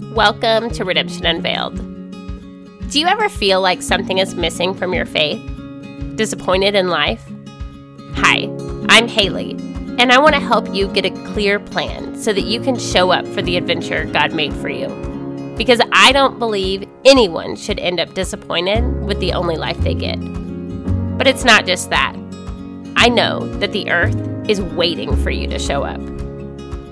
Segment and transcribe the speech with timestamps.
[0.00, 1.76] Welcome to Redemption Unveiled.
[2.90, 5.40] Do you ever feel like something is missing from your faith?
[6.16, 7.22] Disappointed in life?
[8.14, 8.48] Hi,
[8.88, 9.52] I'm Haley,
[9.98, 13.12] and I want to help you get a clear plan so that you can show
[13.12, 14.88] up for the adventure God made for you.
[15.56, 20.18] Because I don't believe anyone should end up disappointed with the only life they get.
[21.18, 22.16] But it's not just that.
[22.96, 24.16] I know that the earth
[24.48, 26.00] is waiting for you to show up.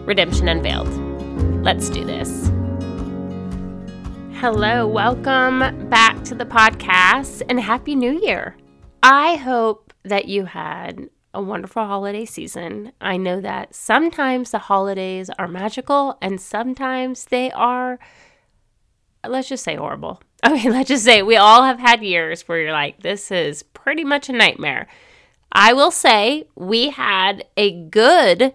[0.07, 0.89] Redemption Unveiled.
[1.65, 2.51] Let's do this.
[4.41, 8.57] Hello, welcome back to the podcast and Happy New Year.
[9.03, 12.93] I hope that you had a wonderful holiday season.
[13.01, 17.99] I know that sometimes the holidays are magical and sometimes they are,
[19.27, 20.23] let's just say, horrible.
[20.47, 24.05] Okay, let's just say we all have had years where you're like, this is pretty
[24.05, 24.87] much a nightmare.
[25.51, 28.55] I will say we had a good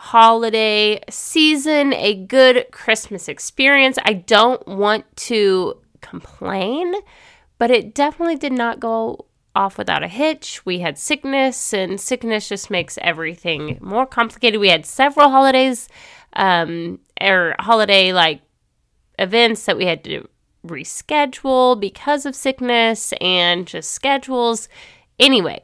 [0.00, 3.98] holiday season, a good Christmas experience.
[4.02, 6.94] I don't want to complain,
[7.58, 10.64] but it definitely did not go off without a hitch.
[10.64, 14.58] We had sickness, and sickness just makes everything more complicated.
[14.58, 15.86] We had several holidays,
[16.32, 18.40] um, or holiday like
[19.18, 20.26] events that we had to
[20.66, 24.66] reschedule because of sickness and just schedules.
[25.18, 25.60] Anyway,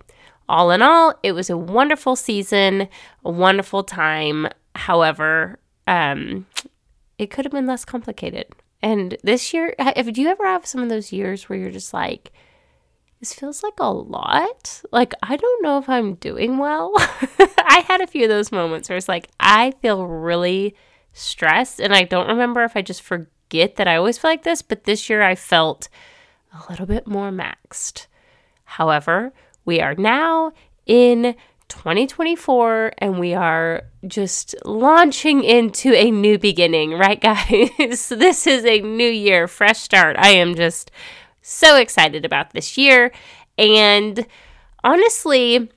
[0.48, 2.89] all in all, it was a wonderful season,
[3.25, 4.48] a wonderful time.
[4.75, 6.47] However, um,
[7.19, 8.47] it could have been less complicated.
[8.83, 11.94] And this year, if do you ever have some of those years where you're just
[11.94, 12.33] like,
[13.20, 14.83] this feels like a lot.
[14.92, 16.92] Like, I don't know if I'm doing well.
[16.97, 20.77] I had a few of those moments where it's like, I feel really
[21.12, 21.80] stressed.
[21.80, 24.84] And I don't remember if I just forget that I always feel like this, but
[24.84, 25.89] this year I felt
[26.52, 28.06] a little bit more maxed.
[28.64, 29.33] However,
[29.67, 30.53] we are now
[30.86, 31.34] in
[31.69, 37.20] 2024 and we are just launching into a new beginning, right,
[37.78, 38.08] guys?
[38.08, 40.17] this is a new year, fresh start.
[40.19, 40.91] I am just
[41.42, 43.12] so excited about this year.
[43.58, 44.27] And
[44.84, 45.70] honestly,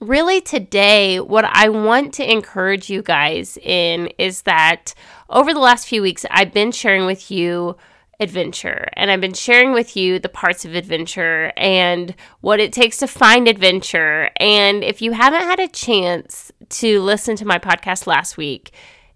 [0.00, 4.94] really today, what I want to encourage you guys in is that
[5.28, 7.76] over the last few weeks, I've been sharing with you
[8.20, 8.86] adventure.
[8.94, 13.06] And I've been sharing with you the parts of adventure and what it takes to
[13.06, 14.30] find adventure.
[14.36, 18.72] And if you haven't had a chance to listen to my podcast last week,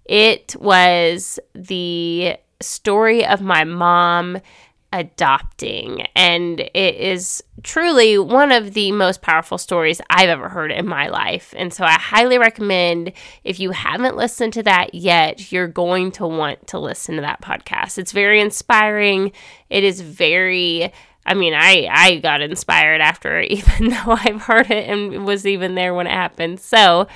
[0.07, 4.39] it was the story of my mom
[4.95, 6.03] adopting.
[6.15, 11.09] And it is truly one of the most powerful stories I've ever heard in my
[11.09, 11.53] life.
[11.57, 13.13] And so I highly recommend
[13.43, 17.43] if you haven't listened to that yet, you're going to want to listen to that
[17.43, 17.99] podcast.
[17.99, 19.33] It's very inspiring.
[19.69, 20.93] It is very
[21.27, 25.75] I mean, I I got inspired after even though I've heard it and was even
[25.75, 26.61] there when it happened.
[26.61, 27.09] So,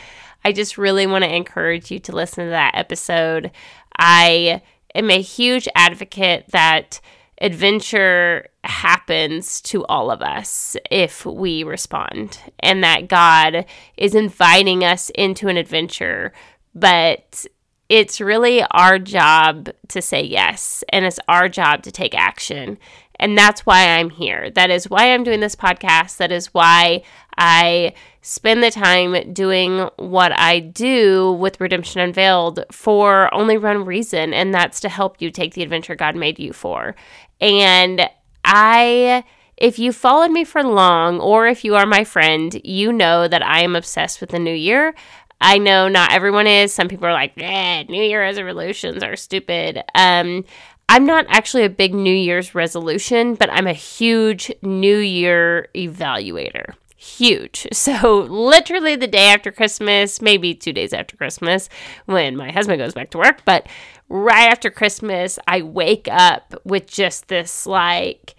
[0.45, 3.51] I just really want to encourage you to listen to that episode.
[3.99, 4.63] I
[4.95, 7.01] am a huge advocate that
[7.41, 13.65] adventure happens to all of us if we respond, and that God
[13.97, 16.33] is inviting us into an adventure,
[16.75, 17.47] but
[17.89, 22.79] it's really our job to say yes, and it's our job to take action.
[23.21, 24.51] And that's why I'm here.
[24.51, 26.19] That is why I'm doing this podcast.
[26.19, 27.03] That is why
[27.39, 34.35] I spend the time doing what I do with Redemption Unveiled for only one reason,
[34.35, 36.97] and that's to help you take the adventure God made you for.
[37.41, 38.11] And
[38.45, 39.25] I
[39.57, 43.45] if you followed me for long or if you are my friend, you know that
[43.45, 44.95] I am obsessed with the new year.
[45.41, 46.73] I know not everyone is.
[46.73, 49.83] Some people are like, eh, New Year resolutions are stupid.
[49.95, 50.45] Um,
[50.89, 56.75] I'm not actually a big New Year's resolution, but I'm a huge New Year evaluator.
[57.01, 57.69] Huge.
[57.73, 61.69] So, literally the day after Christmas, maybe two days after Christmas,
[62.07, 63.69] when my husband goes back to work, but
[64.09, 68.35] right after Christmas, I wake up with just this like,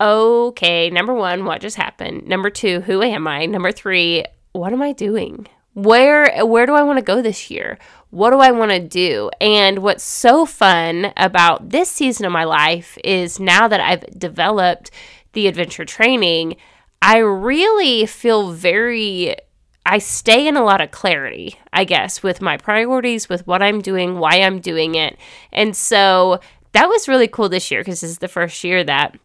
[0.00, 2.26] okay, number one, what just happened?
[2.26, 3.46] Number two, who am I?
[3.46, 5.46] Number three, what am I doing?
[5.74, 7.78] Where where do I want to go this year?
[8.10, 9.30] What do I want to do?
[9.40, 14.90] And what's so fun about this season of my life is now that I've developed
[15.32, 16.56] the adventure training,
[17.02, 19.36] I really feel very
[19.84, 23.80] I stay in a lot of clarity, I guess, with my priorities, with what I'm
[23.80, 25.18] doing, why I'm doing it.
[25.52, 26.38] And so
[26.70, 29.18] that was really cool this year because this is the first year that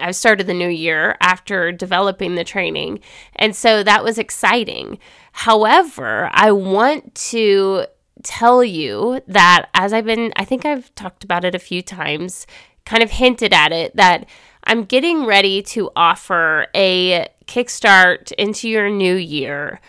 [0.00, 3.00] I've started the new year after developing the training.
[3.34, 5.00] And so that was exciting.
[5.32, 7.86] However, I want to
[8.22, 12.46] tell you that as I've been, I think I've talked about it a few times,
[12.84, 14.26] kind of hinted at it, that
[14.64, 19.80] I'm getting ready to offer a kickstart into your new year.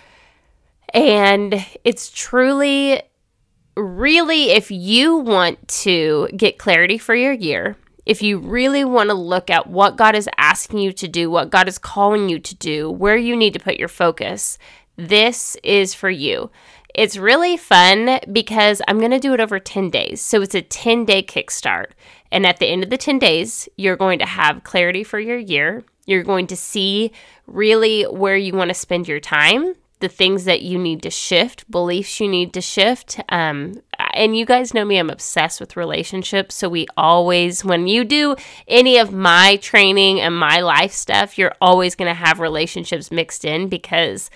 [0.94, 3.02] And it's truly
[3.76, 7.76] really, if you want to get clarity for your year,
[8.06, 11.50] if you really want to look at what God is asking you to do, what
[11.50, 14.58] God is calling you to do, where you need to put your focus,
[14.98, 16.52] this is for you.
[16.94, 20.22] It's really fun because I'm going to do it over 10 days.
[20.22, 21.92] So it's a 10 day kickstart.
[22.34, 25.38] And at the end of the 10 days, you're going to have clarity for your
[25.38, 25.84] year.
[26.08, 27.12] You're going to see
[27.46, 31.70] really where you want to spend your time, the things that you need to shift,
[31.70, 33.22] beliefs you need to shift.
[33.30, 33.84] Um,
[34.16, 36.56] and you guys know me, I'm obsessed with relationships.
[36.56, 38.36] So we always, when you do
[38.68, 43.46] any of my training and my life stuff, you're always going to have relationships mixed
[43.46, 44.32] in because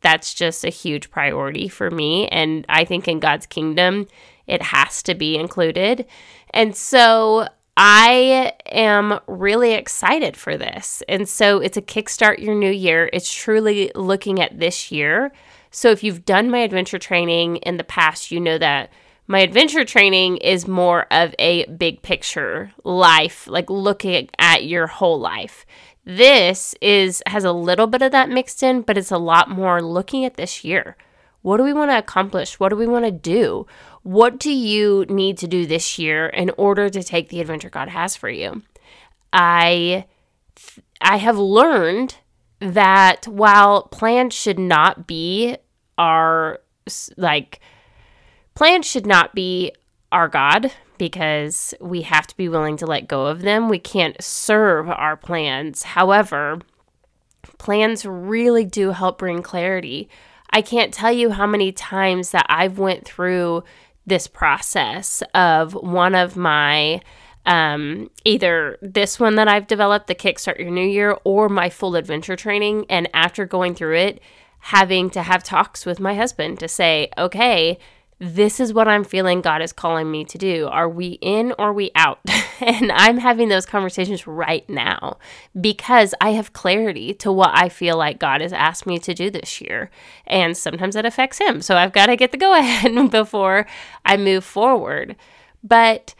[0.00, 2.26] that's just a huge priority for me.
[2.28, 4.08] And I think in God's kingdom,
[4.46, 6.06] it has to be included.
[6.50, 11.02] And so I am really excited for this.
[11.08, 13.10] And so it's a kickstart your new year.
[13.12, 15.32] It's truly looking at this year.
[15.70, 18.90] So if you've done my adventure training in the past, you know that
[19.26, 25.18] my adventure training is more of a big picture life, like looking at your whole
[25.18, 25.66] life.
[26.04, 29.82] This is has a little bit of that mixed in, but it's a lot more
[29.82, 30.96] looking at this year.
[31.42, 32.58] What do we want to accomplish?
[32.58, 33.66] What do we want to do?
[34.06, 37.88] What do you need to do this year in order to take the adventure God
[37.88, 38.62] has for you?
[39.32, 40.04] I
[41.00, 42.14] I have learned
[42.60, 45.56] that while plans should not be
[45.98, 46.60] our
[47.16, 47.58] like
[48.54, 49.72] plans should not be
[50.12, 53.68] our God because we have to be willing to let go of them.
[53.68, 55.82] We can't serve our plans.
[55.82, 56.60] However,
[57.58, 60.08] plans really do help bring clarity.
[60.50, 63.64] I can't tell you how many times that I've went through
[64.06, 67.00] this process of one of my
[67.46, 71.94] um, either this one that I've developed, the Kickstart Your New Year, or my full
[71.94, 72.86] adventure training.
[72.90, 74.20] And after going through it,
[74.58, 77.78] having to have talks with my husband to say, okay,
[78.18, 80.66] this is what I'm feeling God is calling me to do.
[80.68, 82.18] Are we in or we out?
[82.60, 85.18] and I'm having those conversations right now
[85.60, 89.30] because I have clarity to what I feel like God has asked me to do
[89.30, 89.90] this year.
[90.26, 91.60] And sometimes it affects Him.
[91.60, 93.66] So I've got to get the go ahead before
[94.04, 95.16] I move forward.
[95.62, 96.14] But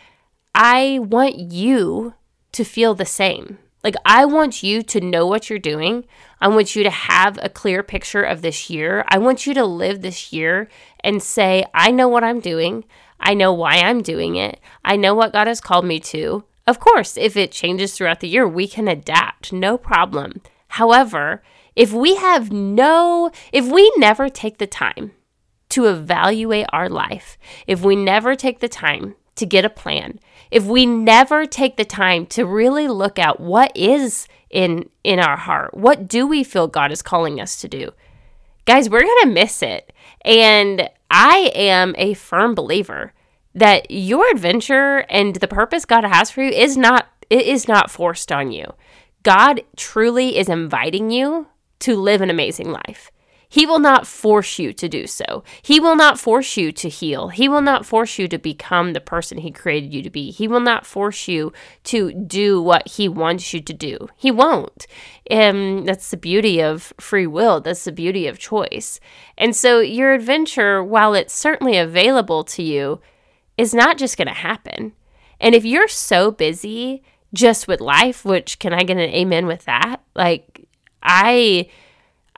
[0.55, 2.15] I want you
[2.53, 3.59] to feel the same.
[3.87, 6.07] Like, I want you to know what you're doing.
[6.41, 9.05] I want you to have a clear picture of this year.
[9.07, 10.69] I want you to live this year
[11.05, 12.83] and say, I know what I'm doing.
[13.21, 14.59] I know why I'm doing it.
[14.85, 16.43] I know what God has called me to.
[16.67, 20.41] Of course, if it changes throughout the year, we can adapt, no problem.
[20.67, 21.45] However,
[21.77, 25.13] if we have no, if we never take the time
[25.69, 30.19] to evaluate our life, if we never take the time to get a plan,
[30.51, 35.37] if we never take the time to really look at what is in in our
[35.37, 37.93] heart, what do we feel God is calling us to do?
[38.65, 39.93] Guys, we're going to miss it.
[40.25, 43.13] And I am a firm believer
[43.55, 47.91] that your adventure and the purpose God has for you is not it is not
[47.91, 48.73] forced on you.
[49.23, 51.49] God truly is inviting you
[51.81, 53.11] to live an amazing life.
[53.57, 55.43] He will not force you to do so.
[55.63, 57.29] He will not force you to heal.
[57.29, 60.31] He will not force you to become the person He created you to be.
[60.31, 61.55] He will not force you
[61.85, 64.11] to do what He wants you to do.
[64.15, 64.87] He won't.
[65.31, 67.63] And that's the beauty of free will.
[67.63, 69.01] That's the beauty of choice.
[69.39, 73.01] And so your adventure, while it's certainly available to you,
[73.57, 74.93] is not just going to happen.
[75.41, 79.65] And if you're so busy just with life, which can I get an amen with
[79.65, 80.03] that?
[80.15, 80.69] Like,
[81.03, 81.71] I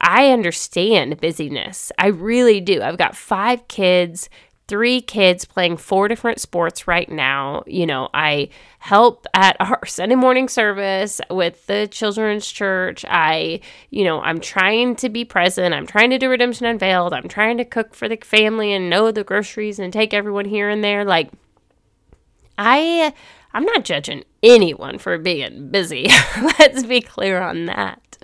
[0.01, 1.91] I understand busyness.
[1.99, 2.83] I really do.
[2.83, 4.29] I've got five kids,
[4.69, 7.65] three kids playing four different sports right now.
[7.67, 13.05] You know, I help at our Sunday morning service with the children's church.
[13.09, 15.75] I, you know, I'm trying to be present.
[15.75, 17.13] I'm trying to do Redemption Unveiled.
[17.13, 20.69] I'm trying to cook for the family and know the groceries and take everyone here
[20.69, 21.05] and there.
[21.05, 21.31] Like,
[22.57, 23.13] I.
[23.55, 26.09] I'm not judging anyone for being busy.
[26.59, 28.19] Let's be clear on that.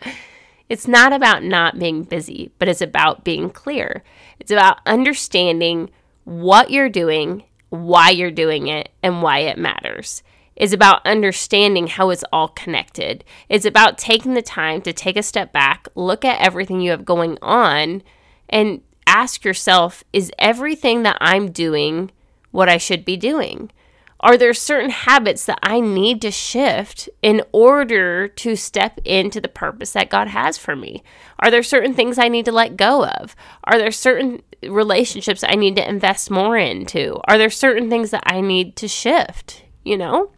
[0.69, 4.03] It's not about not being busy, but it's about being clear.
[4.41, 5.91] It's about understanding
[6.25, 10.23] what you're doing, why you're doing it, and why it matters.
[10.57, 13.25] It's about understanding how it's all connected.
[13.49, 17.05] It's about taking the time to take a step back, look at everything you have
[17.05, 18.03] going on,
[18.49, 22.11] and ask yourself is everything that I'm doing
[22.51, 23.71] what I should be doing?
[24.25, 29.49] Are there certain habits that I need to shift in order to step into the
[29.49, 31.03] purpose that God has for me?
[31.41, 33.37] Are there certain things I need to let go of?
[33.65, 37.21] Are there certain relationships I need to invest more into?
[37.29, 40.31] Are there certain things that I need to shift, you know?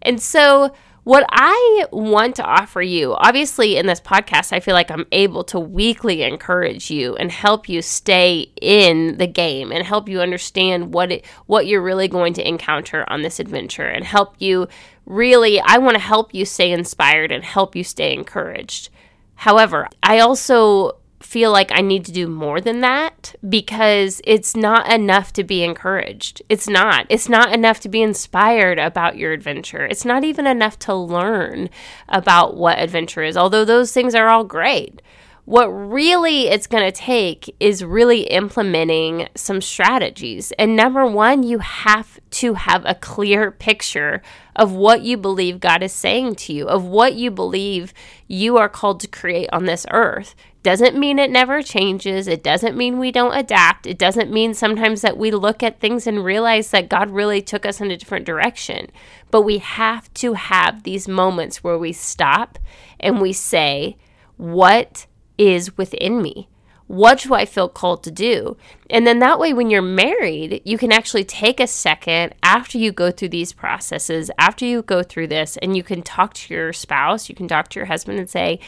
[0.00, 0.72] And so
[1.04, 5.44] what I want to offer you, obviously, in this podcast, I feel like I'm able
[5.44, 10.94] to weekly encourage you and help you stay in the game and help you understand
[10.94, 14.66] what it, what you're really going to encounter on this adventure and help you
[15.04, 15.60] really.
[15.60, 18.88] I want to help you stay inspired and help you stay encouraged.
[19.34, 24.92] However, I also feel like I need to do more than that because it's not
[24.92, 26.42] enough to be encouraged.
[26.48, 27.06] It's not.
[27.08, 29.86] It's not enough to be inspired about your adventure.
[29.86, 31.70] It's not even enough to learn
[32.08, 35.00] about what adventure is, although those things are all great.
[35.46, 40.52] What really it's going to take is really implementing some strategies.
[40.52, 44.22] And number one, you have to have a clear picture
[44.56, 47.92] of what you believe God is saying to you, of what you believe
[48.26, 50.34] you are called to create on this earth.
[50.64, 52.26] Doesn't mean it never changes.
[52.26, 53.86] It doesn't mean we don't adapt.
[53.86, 57.66] It doesn't mean sometimes that we look at things and realize that God really took
[57.66, 58.90] us in a different direction.
[59.30, 62.58] But we have to have these moments where we stop
[62.98, 63.98] and we say,
[64.38, 65.06] What
[65.36, 66.48] is within me?
[66.86, 68.56] What do I feel called to do?
[68.88, 72.90] And then that way, when you're married, you can actually take a second after you
[72.90, 76.72] go through these processes, after you go through this, and you can talk to your
[76.72, 78.60] spouse, you can talk to your husband and say,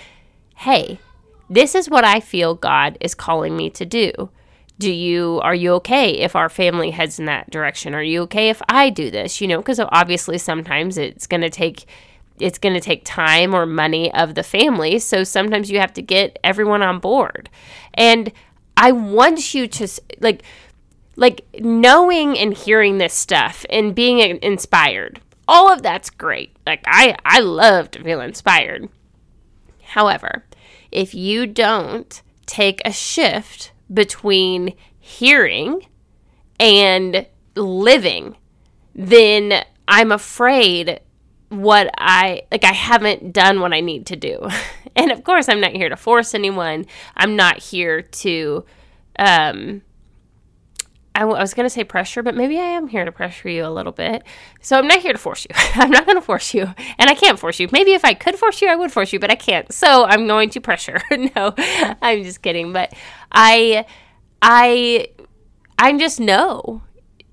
[0.57, 0.99] Hey,
[1.49, 4.31] this is what I feel God is calling me to do.
[4.79, 7.95] Do you are you okay if our family heads in that direction?
[7.95, 9.41] Are you okay if I do this?
[9.41, 11.87] You know, because obviously sometimes it's going to take
[12.38, 16.03] it's going to take time or money of the family, so sometimes you have to
[16.03, 17.49] get everyone on board.
[17.95, 18.31] And
[18.76, 19.88] I want you to
[20.21, 20.43] like
[21.17, 25.21] like knowing and hearing this stuff and being inspired.
[25.49, 26.55] All of that's great.
[26.67, 28.91] Like I I love to feel inspired.
[29.83, 30.45] However,
[30.97, 35.87] if you don't take a shift between hearing
[36.59, 38.35] and living,
[38.95, 41.00] then I'm afraid
[41.50, 44.49] what I like I haven't done what I need to do.
[44.97, 46.87] and of course, I'm not here to force anyone.
[47.15, 48.65] I'm not here to
[49.19, 49.83] um
[51.16, 53.49] I, w- I was going to say pressure, but maybe I am here to pressure
[53.49, 54.23] you a little bit.
[54.61, 55.54] So I'm not here to force you.
[55.75, 57.68] I'm not going to force you, and I can't force you.
[57.73, 59.73] Maybe if I could force you, I would force you, but I can't.
[59.73, 61.00] So I'm going to pressure.
[61.11, 61.54] no,
[62.02, 62.75] I'm just kidding.
[62.75, 62.92] But
[63.32, 63.87] I,
[64.42, 65.08] I,
[65.78, 66.82] I just know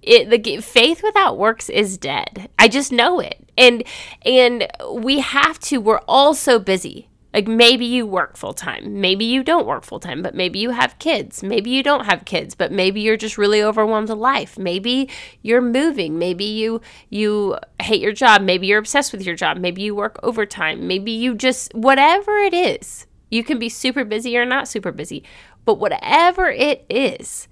[0.01, 0.29] it.
[0.29, 2.49] The faith without works is dead.
[2.57, 3.83] I just know it, and
[4.25, 5.81] and we have to.
[5.81, 9.99] We're all so busy like maybe you work full time, maybe you don't work full
[9.99, 13.37] time, but maybe you have kids, maybe you don't have kids, but maybe you're just
[13.39, 14.57] really overwhelmed with life.
[14.57, 15.09] Maybe
[15.41, 19.81] you're moving, maybe you you hate your job, maybe you're obsessed with your job, maybe
[19.81, 23.07] you work overtime, maybe you just whatever it is.
[23.29, 25.23] You can be super busy or not super busy,
[25.65, 27.47] but whatever it is,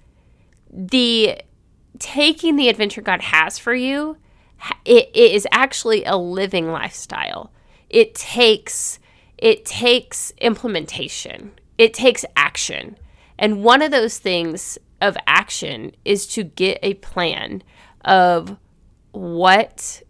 [0.70, 1.40] the
[1.98, 4.16] taking the adventure God has for you,
[4.84, 7.52] it, it is actually a living lifestyle.
[7.90, 9.00] It takes
[9.42, 12.96] it takes implementation, it takes action.
[13.36, 17.64] And one of those things of action is to get a plan
[18.04, 18.56] of
[19.10, 20.00] what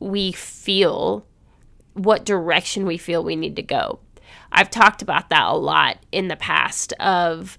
[0.00, 1.24] we feel,
[1.94, 4.00] what direction we feel we need to go.
[4.50, 7.56] I've talked about that a lot in the past of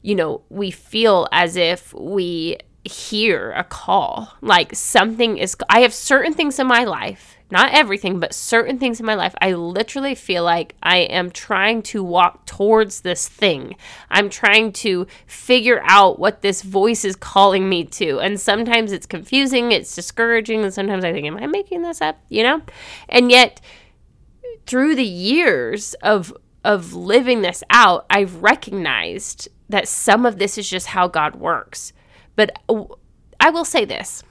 [0.00, 5.94] you know, we feel as if we hear a call, like something is I have
[5.94, 10.14] certain things in my life not everything, but certain things in my life, I literally
[10.14, 13.76] feel like I am trying to walk towards this thing.
[14.10, 18.20] I'm trying to figure out what this voice is calling me to.
[18.20, 22.18] And sometimes it's confusing, it's discouraging, and sometimes I think, am I making this up?
[22.28, 22.62] You know?
[23.08, 23.60] And yet,
[24.66, 30.68] through the years of of living this out, I've recognized that some of this is
[30.68, 31.94] just how God works.
[32.38, 32.56] But
[33.40, 34.22] I will say this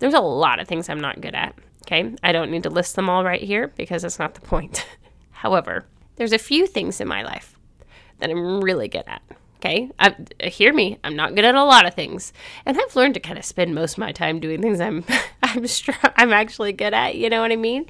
[0.00, 1.54] there's a lot of things I'm not good at.
[1.86, 4.84] Okay, I don't need to list them all right here because that's not the point.
[5.30, 5.86] However,
[6.16, 7.56] there's a few things in my life
[8.18, 9.22] that I'm really good at.
[9.58, 10.16] Okay, I,
[10.48, 10.98] hear me.
[11.04, 12.32] I'm not good at a lot of things,
[12.66, 15.04] and I've learned to kind of spend most of my time doing things I'm
[15.44, 17.14] I'm str- I'm actually good at.
[17.14, 17.86] You know what I mean?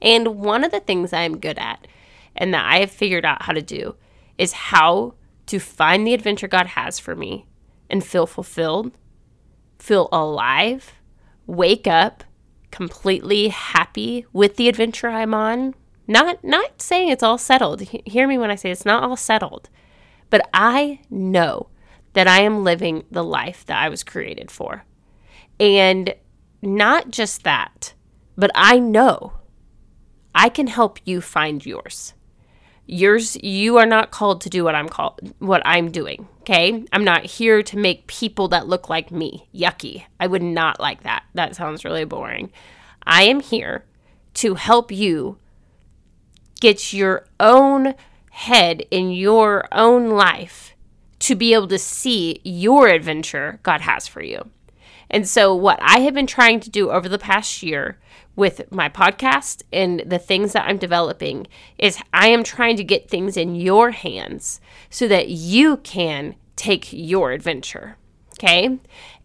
[0.00, 1.88] And one of the things I'm good at,
[2.36, 3.96] and that I have figured out how to do,
[4.38, 5.14] is how
[5.46, 7.46] to find the adventure God has for me
[7.90, 8.92] and feel fulfilled,
[9.80, 10.94] feel alive,
[11.46, 12.24] wake up,
[12.70, 15.74] completely happy with the adventure I'm on.
[16.06, 17.82] Not not saying it's all settled.
[17.82, 19.68] Hear me when I say it's not all settled.
[20.28, 21.68] But I know
[22.12, 24.84] that I am living the life that I was created for.
[25.58, 26.14] And
[26.62, 27.94] not just that,
[28.36, 29.34] but I know
[30.34, 32.14] I can help you find yours.
[32.92, 36.84] Yours you are not called to do what I'm called what I'm doing, okay?
[36.92, 39.46] I'm not here to make people that look like me.
[39.54, 40.06] Yucky.
[40.18, 41.22] I would not like that.
[41.34, 42.50] That sounds really boring.
[43.04, 43.84] I am here
[44.34, 45.38] to help you
[46.60, 47.94] get your own
[48.32, 50.74] head in your own life
[51.20, 54.50] to be able to see your adventure God has for you.
[55.10, 57.98] And so, what I have been trying to do over the past year
[58.36, 61.46] with my podcast and the things that I'm developing
[61.78, 66.92] is I am trying to get things in your hands so that you can take
[66.92, 67.96] your adventure.
[68.34, 68.78] Okay.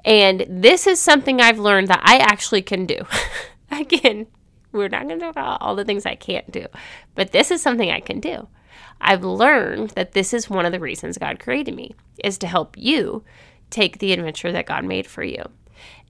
[0.04, 3.06] And this is something I've learned that I actually can do.
[3.72, 4.28] Again,
[4.72, 6.66] we're not going to talk about all the things I can't do,
[7.16, 8.48] but this is something I can do.
[9.00, 12.78] I've learned that this is one of the reasons God created me is to help
[12.78, 13.24] you
[13.70, 15.44] take the adventure that God made for you.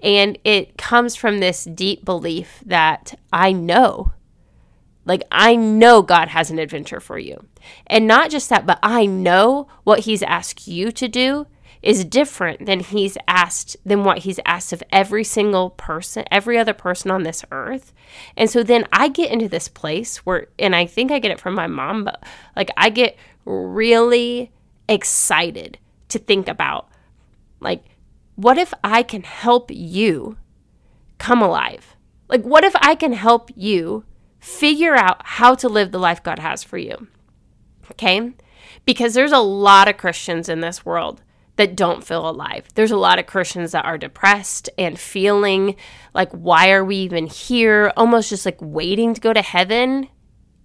[0.01, 4.13] And it comes from this deep belief that I know,
[5.05, 7.45] like, I know God has an adventure for you.
[7.87, 11.47] And not just that, but I know what He's asked you to do
[11.85, 16.73] is different than he's asked than what he's asked of every single person every other
[16.73, 17.93] person on this earth
[18.35, 21.39] and so then i get into this place where and i think i get it
[21.39, 22.23] from my mom but
[22.55, 24.51] like i get really
[24.89, 25.77] excited
[26.09, 26.89] to think about
[27.59, 27.83] like
[28.35, 30.37] what if I can help you
[31.17, 31.95] come alive?
[32.27, 34.03] Like, what if I can help you
[34.39, 37.07] figure out how to live the life God has for you?
[37.91, 38.33] Okay?
[38.85, 41.21] Because there's a lot of Christians in this world
[41.55, 42.67] that don't feel alive.
[42.75, 45.75] There's a lot of Christians that are depressed and feeling
[46.13, 47.93] like, why are we even here?
[47.95, 50.09] Almost just like waiting to go to heaven.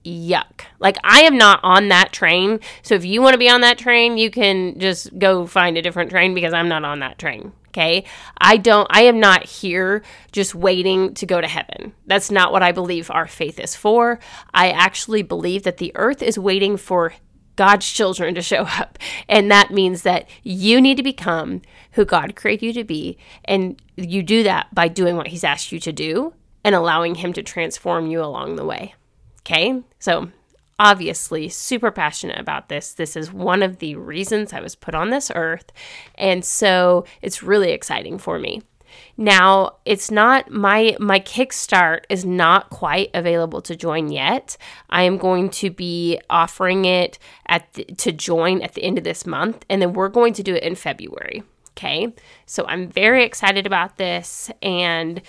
[0.04, 0.62] Yuck.
[0.78, 2.60] Like, I am not on that train.
[2.82, 5.82] So, if you want to be on that train, you can just go find a
[5.82, 7.52] different train because I'm not on that train.
[7.70, 8.04] Okay.
[8.38, 11.92] I don't, I am not here just waiting to go to heaven.
[12.06, 14.18] That's not what I believe our faith is for.
[14.52, 17.14] I actually believe that the earth is waiting for
[17.54, 18.98] God's children to show up.
[19.28, 21.62] And that means that you need to become
[21.92, 23.18] who God created you to be.
[23.44, 26.34] And you do that by doing what He's asked you to do
[26.64, 28.94] and allowing Him to transform you along the way.
[29.42, 29.80] Okay.
[29.98, 30.30] So
[30.80, 32.94] obviously super passionate about this.
[32.94, 35.70] This is one of the reasons I was put on this earth.
[36.16, 38.62] And so it's really exciting for me.
[39.16, 44.56] Now, it's not my my Kickstart is not quite available to join yet.
[44.88, 49.04] I am going to be offering it at the, to join at the end of
[49.04, 51.45] this month and then we're going to do it in February.
[51.73, 52.12] Okay?
[52.47, 55.23] So I'm very excited about this and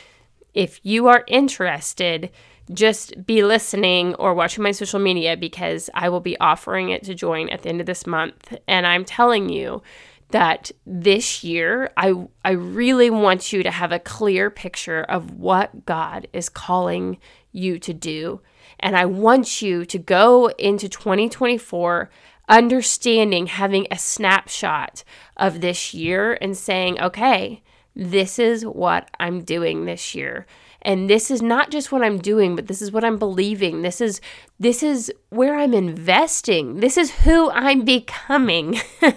[0.53, 2.31] if you are interested,
[2.73, 7.15] just be listening or watching my social media because I will be offering it to
[7.15, 8.57] join at the end of this month.
[8.67, 9.81] And I'm telling you
[10.29, 15.85] that this year, I, I really want you to have a clear picture of what
[15.85, 17.17] God is calling
[17.51, 18.41] you to do.
[18.79, 22.09] And I want you to go into 2024
[22.49, 25.03] understanding, having a snapshot
[25.37, 27.63] of this year and saying, okay,
[27.95, 30.45] this is what I'm doing this year.
[30.81, 33.81] And this is not just what I'm doing but this is what I'm believing.
[33.81, 34.21] This is
[34.59, 36.79] this is where I'm investing.
[36.79, 38.79] This is who I'm becoming.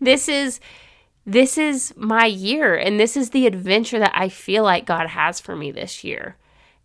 [0.00, 0.60] This is
[1.26, 5.38] this is my year and this is the adventure that I feel like God has
[5.38, 6.36] for me this year.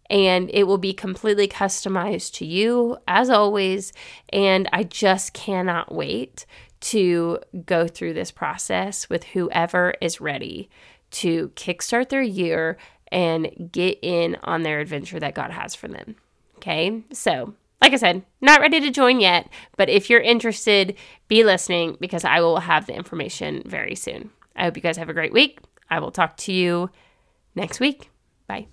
[0.10, 3.91] And it will be completely customized to you as always
[4.30, 6.45] and I just cannot wait
[6.82, 10.69] to go through this process with whoever is ready
[11.15, 12.78] to kickstart their year
[13.12, 16.15] and get in on their adventure that God has for them.
[16.58, 20.95] Okay, so like I said, not ready to join yet, but if you're interested,
[21.28, 24.32] be listening because I will have the information very soon.
[24.56, 25.60] I hope you guys have a great week.
[25.89, 26.89] I will talk to you
[27.54, 28.10] next week.
[28.47, 28.67] Bye.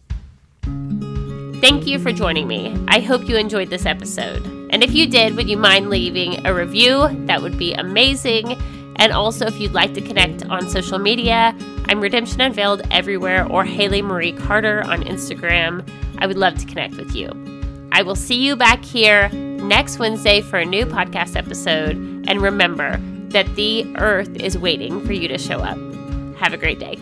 [1.60, 2.76] Thank you for joining me.
[2.88, 4.44] I hope you enjoyed this episode.
[4.70, 7.06] And if you did, would you mind leaving a review?
[7.26, 8.52] That would be amazing.
[8.96, 11.54] And also, if you'd like to connect on social media,
[11.92, 15.86] I'm Redemption Unveiled everywhere or Haley Marie Carter on Instagram.
[16.20, 17.28] I would love to connect with you.
[17.92, 21.96] I will see you back here next Wednesday for a new podcast episode.
[22.26, 22.96] And remember
[23.28, 25.76] that the earth is waiting for you to show up.
[26.38, 26.96] Have a great day.